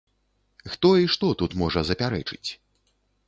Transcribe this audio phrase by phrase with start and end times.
[0.75, 2.49] Хто і што тут можа запярэчыць?